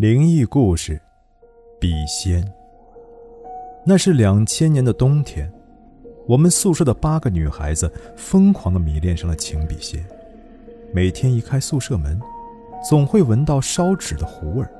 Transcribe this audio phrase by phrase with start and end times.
[0.00, 1.00] 灵异故事，
[1.80, 2.48] 笔仙。
[3.84, 5.52] 那是两千年的冬天，
[6.24, 10.06] 我们宿舍的八个女孩子疯狂的迷恋上了请笔仙。
[10.94, 12.16] 每天一开宿舍门，
[12.88, 14.70] 总会闻到烧纸的糊味儿。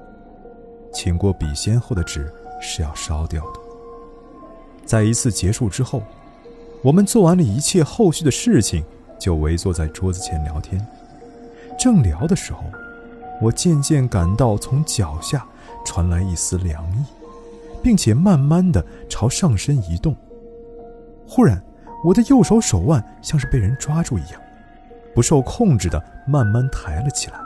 [0.92, 3.58] 请过笔仙后的纸是要烧掉的。
[4.86, 6.00] 在一次结束之后，
[6.80, 8.84] 我们做完了一切后续的事情，
[9.18, 10.80] 就围坐在桌子前聊天。
[11.76, 12.62] 正聊的时候，
[13.40, 15.46] 我渐渐感到从脚下
[15.84, 17.04] 传来一丝凉意，
[17.82, 20.14] 并且慢慢的朝上身移动。
[21.26, 21.62] 忽然，
[22.04, 24.40] 我的右手手腕像是被人抓住一样，
[25.14, 27.38] 不受控制的慢慢抬了起来，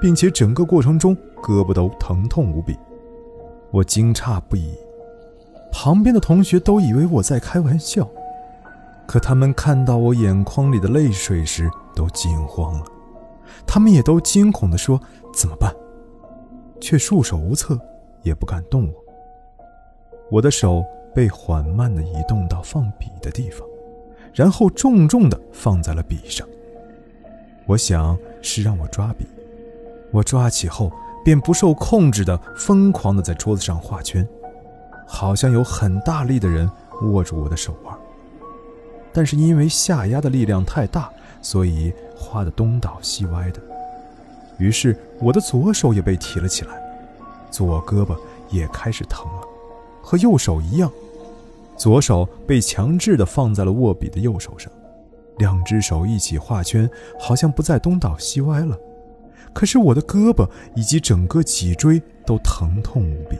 [0.00, 2.76] 并且整个过程中胳膊都疼痛无比。
[3.70, 4.74] 我惊诧不已，
[5.70, 8.08] 旁边的同学都以为我在开玩笑，
[9.06, 12.86] 可他们看到我眼眶里的泪水时都惊慌了。
[13.68, 14.98] 他们也都惊恐地说
[15.32, 15.72] ：“怎么办？”
[16.80, 17.78] 却束手无策，
[18.22, 18.94] 也不敢动我。
[20.30, 23.68] 我的手被缓慢地移动到放笔的地方，
[24.32, 26.48] 然后重重地放在了笔上。
[27.66, 29.26] 我想是让我抓笔，
[30.12, 30.90] 我抓起后
[31.24, 34.26] 便不受控制地疯狂地在桌子上画圈，
[35.06, 36.70] 好像有很大力的人
[37.02, 37.94] 握住我的手腕。
[39.12, 41.10] 但是因为下压的力量太大。
[41.40, 43.60] 所以画的东倒西歪的，
[44.58, 46.72] 于是我的左手也被提了起来，
[47.48, 48.18] 左胳膊
[48.50, 49.42] 也开始疼了，
[50.02, 50.90] 和右手一样，
[51.76, 54.70] 左手被强制的放在了握笔的右手上，
[55.38, 58.76] 两只手一起画圈，好像不再东倒西歪了，
[59.52, 63.36] 可是我的胳膊以及整个脊椎都疼痛无比，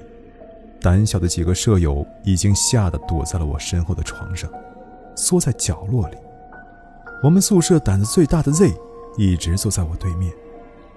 [0.80, 4.48] 胆小的几个舍友已经吓得躲在了我身后的床上，
[5.18, 6.16] 缩在角落里。
[7.22, 8.72] 我们宿舍胆子最大的 Z
[9.16, 10.32] 一直坐在我对面。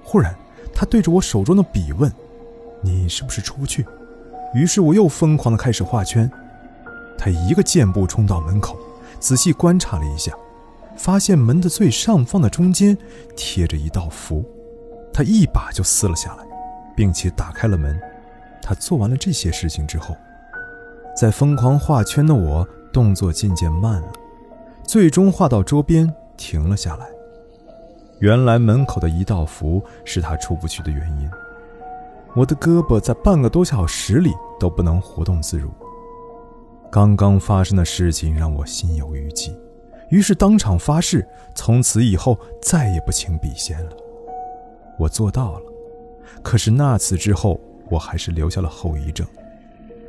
[0.04, 0.36] 忽然，
[0.74, 2.12] 他对着我手中的笔问
[2.82, 3.84] ：“你是不是出不去？”
[4.54, 6.32] 于是我又疯狂地开始画圈。
[7.18, 8.78] 他一个箭步冲到门口，
[9.20, 10.32] 仔细观察了一下，
[10.96, 12.96] 发现门的最上方的中间
[13.36, 14.46] 贴着一道符，
[15.12, 16.44] 他一把就撕了下来，
[16.96, 18.00] 并且打开了门。
[18.62, 20.16] 他做完了这些事情之后，
[21.16, 24.12] 在疯狂画圈的我动作渐渐慢了。
[24.84, 27.08] 最终画到桌边停了下来。
[28.20, 31.30] 原来门口的一道符是他出不去的原因。
[32.36, 35.70] 我的胳膊在半个多小时里都不能活动自如。
[36.92, 39.58] 刚刚发生的事情让我心有余悸，
[40.10, 41.26] 于是当场发誓，
[41.56, 43.92] 从此以后再也不请笔仙了。
[45.00, 45.62] 我做到了，
[46.44, 47.60] 可是那次之后，
[47.90, 49.26] 我还是留下了后遗症。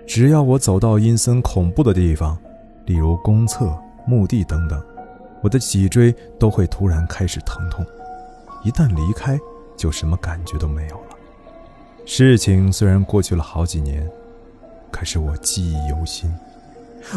[0.07, 2.37] 只要我走到阴森恐怖的地方，
[2.87, 3.73] 例如公厕。
[4.05, 4.83] 墓地等等，
[5.43, 7.87] 我的脊椎都会突然开始疼痛，
[8.65, 9.39] 一旦离开，
[9.77, 11.17] 就什么感觉都没有了。
[12.05, 14.11] 事情虽然过去了好几年，
[14.91, 16.35] 可是我记忆犹新。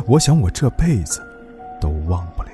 [0.06, 1.26] 我想我这辈子
[1.82, 2.52] 都忘不了。